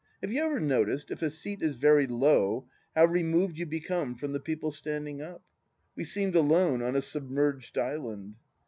[0.21, 2.65] Have you ever noticed, if a seat is very low,
[2.95, 5.43] how removed you become from the people standing up?
[5.95, 8.33] We seemed alone on a submerged island.